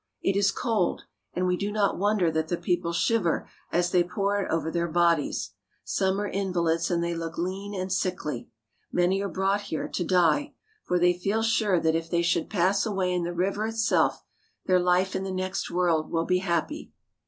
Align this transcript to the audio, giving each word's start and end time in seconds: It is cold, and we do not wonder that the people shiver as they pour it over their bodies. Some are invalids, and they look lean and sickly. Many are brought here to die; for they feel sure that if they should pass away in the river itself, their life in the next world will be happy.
It 0.23 0.35
is 0.35 0.49
cold, 0.51 1.03
and 1.35 1.45
we 1.45 1.55
do 1.55 1.71
not 1.71 1.95
wonder 1.99 2.31
that 2.31 2.47
the 2.47 2.57
people 2.57 2.91
shiver 2.91 3.47
as 3.71 3.91
they 3.91 4.03
pour 4.03 4.41
it 4.41 4.49
over 4.49 4.71
their 4.71 4.87
bodies. 4.87 5.51
Some 5.83 6.19
are 6.19 6.27
invalids, 6.27 6.89
and 6.89 7.03
they 7.03 7.13
look 7.13 7.37
lean 7.37 7.75
and 7.79 7.93
sickly. 7.93 8.49
Many 8.91 9.21
are 9.21 9.29
brought 9.29 9.61
here 9.61 9.87
to 9.87 10.03
die; 10.03 10.55
for 10.85 10.97
they 10.97 11.13
feel 11.13 11.43
sure 11.43 11.79
that 11.79 11.93
if 11.93 12.09
they 12.09 12.23
should 12.23 12.49
pass 12.49 12.83
away 12.83 13.13
in 13.13 13.21
the 13.25 13.31
river 13.31 13.67
itself, 13.67 14.23
their 14.65 14.79
life 14.79 15.15
in 15.15 15.23
the 15.23 15.29
next 15.31 15.69
world 15.69 16.09
will 16.09 16.25
be 16.25 16.39
happy. 16.39 16.91